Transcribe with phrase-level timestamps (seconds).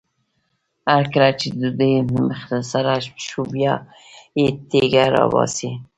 [0.91, 1.93] هر کله چې د ډوډۍ
[2.29, 2.93] مخ سره
[3.27, 3.73] شو بیا
[4.39, 5.69] یې تیږه راباسي.